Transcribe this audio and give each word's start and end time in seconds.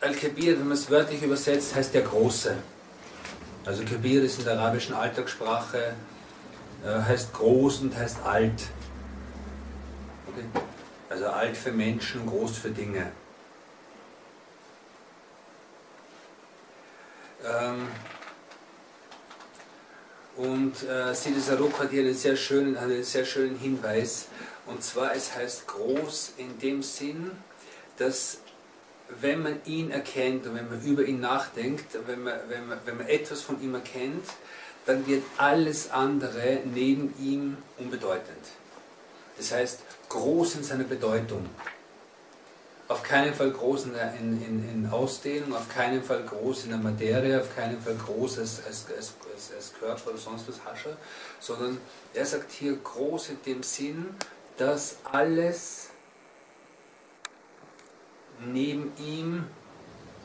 Al-Kabir, 0.00 0.58
wenn 0.58 0.68
man 0.68 0.76
es 0.76 0.90
wörtlich 0.90 1.22
übersetzt, 1.22 1.74
heißt 1.74 1.92
der 1.92 2.02
Große. 2.02 2.56
Also 3.64 3.84
Kabir 3.84 4.22
ist 4.22 4.38
in 4.38 4.44
der 4.44 4.58
arabischen 4.58 4.94
Alltagssprache, 4.94 5.94
äh, 6.84 6.88
heißt 6.88 7.32
groß 7.34 7.80
und 7.82 7.96
heißt 7.96 8.18
alt. 8.24 8.68
Also 11.10 11.26
alt 11.26 11.56
für 11.56 11.72
Menschen, 11.72 12.26
groß 12.26 12.56
für 12.56 12.70
Dinge. 12.70 13.12
Ähm, 17.46 17.88
und 20.36 20.82
äh, 20.82 21.14
Sidi 21.14 21.40
Saruk 21.40 21.78
hat 21.78 21.90
hier 21.90 22.02
einen 22.02 22.14
sehr, 22.14 22.36
schönen, 22.36 22.76
einen 22.76 23.02
sehr 23.02 23.24
schönen 23.24 23.58
Hinweis. 23.58 24.26
Und 24.66 24.82
zwar, 24.82 25.14
es 25.14 25.34
heißt 25.34 25.66
groß 25.66 26.34
in 26.36 26.58
dem 26.58 26.82
Sinn, 26.82 27.30
dass 27.96 28.38
wenn 29.20 29.42
man 29.42 29.60
ihn 29.64 29.90
erkennt 29.90 30.46
und 30.46 30.56
wenn 30.56 30.68
man 30.68 30.82
über 30.82 31.04
ihn 31.04 31.20
nachdenkt, 31.20 31.96
wenn 32.06 32.22
man, 32.22 32.34
wenn 32.48 32.66
man, 32.68 32.78
wenn 32.84 32.96
man 32.98 33.06
etwas 33.06 33.40
von 33.42 33.62
ihm 33.62 33.74
erkennt, 33.74 34.26
dann 34.84 35.06
wird 35.06 35.22
alles 35.38 35.90
andere 35.90 36.60
neben 36.64 37.14
ihm 37.18 37.56
unbedeutend. 37.78 38.36
Das 39.36 39.52
heißt, 39.52 39.80
groß 40.08 40.56
in 40.56 40.64
seiner 40.64 40.84
Bedeutung 40.84 41.48
auf 42.88 43.02
keinen 43.02 43.34
Fall 43.34 43.50
groß 43.50 43.86
in, 43.86 43.94
in, 43.94 44.42
in, 44.42 44.68
in 44.68 44.90
Ausdehnung, 44.90 45.54
auf 45.54 45.68
keinen 45.68 46.02
Fall 46.02 46.22
groß 46.22 46.64
in 46.64 46.70
der 46.70 46.78
Materie, 46.78 47.40
auf 47.40 47.54
keinen 47.54 47.80
Fall 47.80 47.96
groß 47.96 48.38
als, 48.38 48.64
als, 48.64 48.86
als, 48.96 49.14
als 49.54 49.74
Körper 49.78 50.10
oder 50.10 50.18
sonst 50.18 50.48
was 50.48 50.64
Hasche, 50.64 50.96
sondern 51.40 51.78
er 52.14 52.24
sagt 52.24 52.52
hier 52.52 52.76
groß 52.76 53.30
in 53.30 53.42
dem 53.44 53.62
Sinn, 53.62 54.14
dass 54.56 54.98
alles 55.04 55.90
neben 58.40 58.92
ihm 58.98 59.46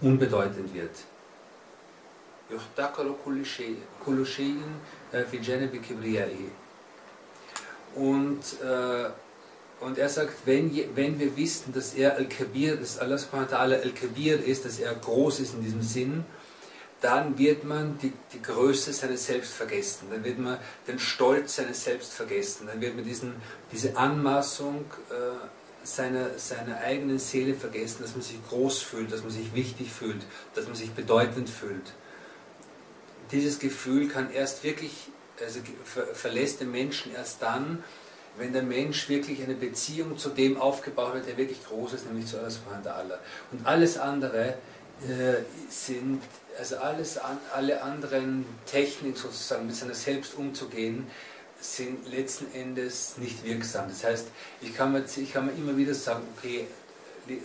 unbedeutend 0.00 0.72
wird. 0.72 0.96
Und 7.94 8.40
äh, 8.62 9.10
und 9.80 9.98
er 9.98 10.08
sagt, 10.08 10.32
wenn, 10.46 10.74
wenn 10.94 11.18
wir 11.18 11.36
wissen, 11.36 11.72
dass 11.72 11.94
er 11.94 12.16
Al-Kabir, 12.16 12.76
dass 12.76 12.98
Allah 12.98 13.18
subhanahu 13.18 13.50
wa 13.50 13.56
ta'ala 13.56 13.82
Al-Kabir 13.82 14.42
ist, 14.42 14.64
dass 14.64 14.78
er 14.78 14.94
groß 14.94 15.40
ist 15.40 15.54
in 15.54 15.62
diesem 15.62 15.82
Sinn, 15.82 16.24
dann 17.02 17.36
wird 17.36 17.64
man 17.64 17.98
die, 17.98 18.12
die 18.32 18.40
Größe 18.40 18.92
seines 18.92 19.26
Selbst 19.26 19.52
vergessen, 19.52 20.08
dann 20.10 20.24
wird 20.24 20.38
man 20.38 20.58
den 20.88 20.98
Stolz 20.98 21.56
seines 21.56 21.84
Selbst 21.84 22.14
vergessen, 22.14 22.66
dann 22.66 22.80
wird 22.80 22.96
man 22.96 23.04
diesen, 23.04 23.34
diese 23.70 23.96
Anmaßung 23.96 24.86
äh, 25.10 25.46
seiner, 25.86 26.38
seiner 26.38 26.78
eigenen 26.78 27.18
Seele 27.18 27.54
vergessen, 27.54 27.98
dass 28.00 28.12
man 28.12 28.22
sich 28.22 28.38
groß 28.48 28.82
fühlt, 28.82 29.12
dass 29.12 29.22
man 29.22 29.30
sich 29.30 29.54
wichtig 29.54 29.92
fühlt, 29.92 30.24
dass 30.54 30.66
man 30.66 30.74
sich 30.74 30.90
bedeutend 30.92 31.50
fühlt. 31.50 31.92
Dieses 33.30 33.58
Gefühl 33.58 34.08
kann 34.08 34.32
erst 34.32 34.64
wirklich, 34.64 34.92
also 35.40 35.60
ver, 35.84 36.06
verlässt 36.14 36.60
den 36.60 36.70
Menschen 36.70 37.12
erst 37.14 37.42
dann, 37.42 37.84
wenn 38.38 38.52
der 38.52 38.62
Mensch 38.62 39.08
wirklich 39.08 39.42
eine 39.42 39.54
Beziehung 39.54 40.18
zu 40.18 40.30
dem 40.30 40.60
aufgebaut 40.60 41.14
hat, 41.14 41.26
der 41.26 41.36
wirklich 41.36 41.64
groß 41.64 41.94
ist, 41.94 42.06
nämlich 42.06 42.26
zu 42.26 42.38
Allah 42.38 42.50
subhanahu 42.50 42.86
ta'ala. 42.86 43.18
Und 43.52 43.66
alles 43.66 43.98
andere 43.98 44.54
äh, 45.02 45.42
sind, 45.68 46.22
also 46.58 46.76
alles 46.78 47.18
an, 47.18 47.38
alle 47.54 47.82
anderen 47.82 48.46
Techniken 48.66 49.16
sozusagen 49.16 49.66
mit 49.66 49.76
seiner 49.76 49.94
selbst 49.94 50.34
umzugehen, 50.34 51.06
sind 51.60 52.06
letzten 52.08 52.54
Endes 52.54 53.16
nicht 53.18 53.44
wirksam. 53.44 53.88
Das 53.88 54.04
heißt, 54.04 54.28
ich 54.60 54.74
kann 54.74 54.92
mir, 54.92 55.04
ich 55.04 55.32
kann 55.32 55.46
mir 55.46 55.52
immer 55.52 55.76
wieder 55.76 55.94
sagen, 55.94 56.22
okay, 56.36 56.66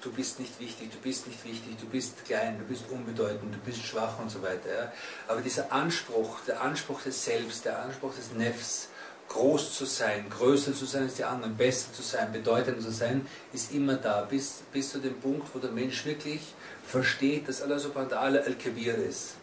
du 0.00 0.12
bist 0.12 0.38
nicht 0.38 0.60
wichtig, 0.60 0.90
du 0.92 0.98
bist 0.98 1.26
nicht 1.26 1.44
wichtig, 1.44 1.76
du 1.80 1.86
bist 1.86 2.24
klein, 2.24 2.58
du 2.58 2.64
bist 2.64 2.84
unbedeutend, 2.90 3.54
du 3.54 3.58
bist 3.58 3.84
schwach 3.84 4.18
und 4.20 4.30
so 4.30 4.42
weiter. 4.42 4.68
Ja. 4.68 4.92
Aber 5.26 5.40
dieser 5.40 5.72
Anspruch, 5.72 6.40
der 6.46 6.60
Anspruch 6.60 7.02
des 7.02 7.24
Selbst, 7.24 7.64
der 7.64 7.80
Anspruch 7.82 8.14
des 8.14 8.32
Nefs, 8.32 8.88
groß 9.34 9.76
zu 9.76 9.84
sein, 9.84 10.26
größer 10.30 10.74
zu 10.74 10.86
sein 10.86 11.04
als 11.04 11.14
die 11.14 11.24
anderen, 11.24 11.56
besser 11.56 11.92
zu 11.92 12.02
sein, 12.02 12.32
bedeutender 12.32 12.80
zu 12.80 12.92
sein, 12.92 13.26
ist 13.52 13.72
immer 13.72 13.96
da, 13.96 14.22
bis, 14.22 14.62
bis 14.72 14.90
zu 14.90 14.98
dem 14.98 15.14
Punkt, 15.20 15.48
wo 15.52 15.58
der 15.58 15.72
Mensch 15.72 16.04
wirklich 16.06 16.40
versteht, 16.86 17.48
dass 17.48 17.60
Allah 17.60 17.78
subhanahu 17.78 18.10
wa 18.12 18.16
ta'ala 18.16 18.38
Al-Kabir 18.44 18.94
ist. 18.96 19.34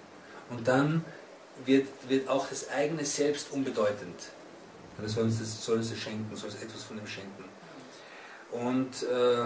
Und 0.50 0.68
dann 0.68 1.04
wird, 1.66 1.88
wird 2.08 2.30
auch 2.30 2.48
das 2.48 2.70
eigene 2.70 3.04
Selbst 3.06 3.52
unbedeutend. 3.52 4.16
Und 4.98 5.06
das 5.06 5.14
soll 5.14 5.26
uns 5.26 5.40
das, 5.40 5.64
soll 5.64 5.78
uns 5.78 5.90
das 5.90 6.00
schenken, 6.00 6.36
soll 6.36 6.50
uns 6.50 6.62
etwas 6.62 6.84
von 6.84 6.98
dem 6.98 7.08
schenken. 7.08 7.44
Und, 8.52 9.04
äh, 9.04 9.46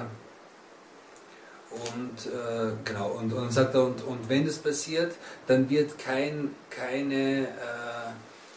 und 1.72 2.32
äh, 2.32 2.72
genau, 2.84 3.10
und, 3.12 3.34
und 3.34 3.52
sagt 3.52 3.74
er, 3.74 3.84
und, 3.84 4.04
und 4.04 4.30
wenn 4.30 4.46
das 4.46 4.60
passiert, 4.60 5.16
dann 5.48 5.70
wird 5.70 5.98
kein, 5.98 6.56
keine, 6.70 7.48
äh, 7.48 7.85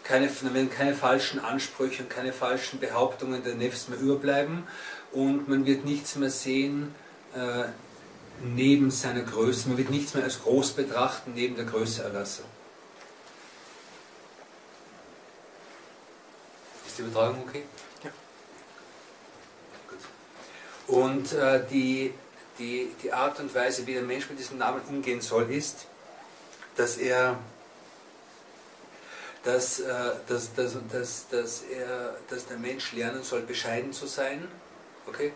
keine, 0.08 0.30
werden 0.54 0.70
keine 0.70 0.94
falschen 0.94 1.38
Ansprüche 1.38 2.02
und 2.02 2.08
keine 2.08 2.32
falschen 2.32 2.80
Behauptungen 2.80 3.44
der 3.44 3.54
Nefs 3.54 3.88
mehr 3.88 4.00
überbleiben 4.00 4.66
und 5.12 5.48
man 5.48 5.66
wird 5.66 5.84
nichts 5.84 6.16
mehr 6.16 6.30
sehen 6.30 6.94
äh, 7.34 7.64
neben 8.42 8.90
seiner 8.90 9.22
Größe, 9.22 9.68
man 9.68 9.76
wird 9.76 9.90
nichts 9.90 10.14
mehr 10.14 10.24
als 10.24 10.42
groß 10.42 10.72
betrachten 10.72 11.34
neben 11.34 11.56
der 11.56 11.66
Größe 11.66 12.04
Allahs. 12.04 12.40
Ist 16.86 16.98
die 16.98 17.02
Übertragung 17.02 17.44
okay? 17.46 17.64
Ja. 18.02 18.10
Gut. 19.88 20.96
Und 20.96 21.32
äh, 21.34 21.66
die, 21.70 22.14
die, 22.58 22.88
die 23.02 23.12
Art 23.12 23.38
und 23.40 23.54
Weise, 23.54 23.86
wie 23.86 23.92
der 23.92 24.02
Mensch 24.02 24.30
mit 24.30 24.38
diesem 24.38 24.56
Namen 24.56 24.80
umgehen 24.88 25.20
soll, 25.20 25.50
ist, 25.50 25.86
dass 26.76 26.96
er 26.96 27.38
dass, 29.48 29.80
äh, 29.80 29.86
dass, 30.28 30.52
dass, 30.52 30.76
dass, 30.92 31.28
dass, 31.30 31.62
er, 31.62 32.16
dass 32.28 32.46
der 32.46 32.58
Mensch 32.58 32.92
lernen 32.92 33.22
soll, 33.22 33.40
bescheiden 33.40 33.94
zu 33.94 34.06
sein 34.06 34.46
okay? 35.06 35.32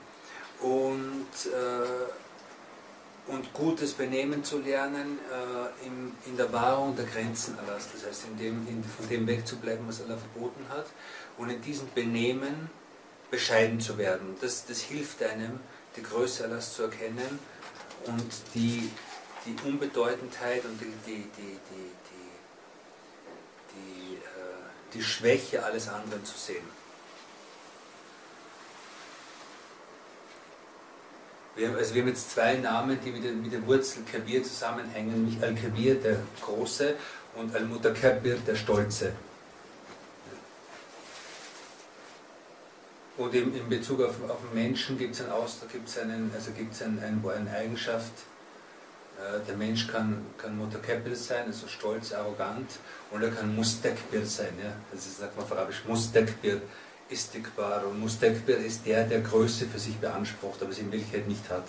und, 0.60 1.28
äh, 1.46 3.30
und 3.32 3.54
gutes 3.54 3.94
Benehmen 3.94 4.44
zu 4.44 4.58
lernen 4.58 5.18
äh, 5.30 5.86
im, 5.86 6.12
in 6.26 6.36
der 6.36 6.52
Wahrung 6.52 6.94
der 6.94 7.06
Grenzen 7.06 7.58
Allahs, 7.58 7.88
das 7.90 8.06
heißt, 8.06 8.26
in 8.26 8.36
dem, 8.36 8.68
in, 8.68 8.84
von 8.84 9.08
dem 9.08 9.26
wegzubleiben, 9.26 9.88
was 9.88 10.02
Allah 10.02 10.18
verboten 10.18 10.66
hat 10.68 10.88
und 11.38 11.48
in 11.48 11.62
diesem 11.62 11.88
Benehmen 11.94 12.68
bescheiden 13.30 13.80
zu 13.80 13.96
werden. 13.96 14.36
Das, 14.42 14.66
das 14.66 14.82
hilft 14.82 15.22
einem, 15.22 15.58
die 15.96 16.02
Größe 16.02 16.44
Allahs 16.44 16.74
zu 16.74 16.82
erkennen 16.82 17.38
und 18.04 18.30
die, 18.54 18.90
die 19.46 19.56
Unbedeutendheit 19.66 20.66
und 20.66 20.78
die, 20.78 20.92
die, 21.06 21.30
die, 21.38 21.58
die, 21.70 21.92
äh, 24.16 24.81
die 24.94 25.02
Schwäche 25.02 25.64
alles 25.64 25.88
anderen 25.88 26.24
zu 26.24 26.36
sehen. 26.36 26.64
Wir 31.54 31.68
haben, 31.68 31.76
also 31.76 31.94
wir 31.94 32.02
haben 32.02 32.08
jetzt 32.08 32.30
zwei 32.30 32.54
Namen, 32.54 32.98
die 33.04 33.10
mit 33.10 33.24
der, 33.24 33.32
mit 33.32 33.52
der 33.52 33.66
Wurzel 33.66 34.04
Kabir 34.10 34.42
zusammenhängen, 34.42 35.12
nämlich 35.12 35.42
Al-Kabir, 35.42 35.96
der 35.96 36.16
Große, 36.40 36.94
und 37.34 37.54
Al-Mutakabbir, 37.54 38.36
der 38.46 38.56
Stolze. 38.56 39.12
Und 43.18 43.34
in, 43.34 43.54
in 43.54 43.68
Bezug 43.68 44.00
auf, 44.00 44.14
auf 44.28 44.38
Menschen 44.54 44.98
gibt 44.98 45.14
es 45.14 45.20
einen 45.20 45.32
Ausdruck, 45.32 45.70
gibt 45.72 45.88
es 45.88 45.98
einen, 45.98 46.30
also 46.34 46.50
gibt's 46.52 46.82
ein, 46.82 46.98
ein, 47.02 47.22
eine 47.28 47.50
Eigenschaft, 47.50 48.12
der 49.46 49.56
Mensch 49.56 49.86
kann, 49.88 50.26
kann 50.38 50.56
Mutakabbir 50.56 51.16
sein, 51.16 51.46
also 51.46 51.66
stolz, 51.66 52.12
arrogant, 52.12 52.70
und 53.10 53.22
er 53.22 53.30
kann 53.30 53.54
Mustakbir 53.54 54.26
sein. 54.26 54.52
Ja? 54.62 54.72
Das 54.90 55.06
ist, 55.06 55.18
sagt 55.18 55.36
man 55.36 55.44
auf 55.44 55.52
Arabisch, 55.52 55.82
Mustakbir, 55.86 56.60
Istikbar. 57.08 57.86
Und 57.86 58.00
Mustakbir 58.00 58.58
ist 58.58 58.86
der, 58.86 59.04
der 59.04 59.20
Größe 59.20 59.66
für 59.66 59.78
sich 59.78 59.96
beansprucht, 59.96 60.62
aber 60.62 60.70
es 60.70 60.78
in 60.78 60.90
Wirklichkeit 60.90 61.28
nicht 61.28 61.48
hat. 61.50 61.64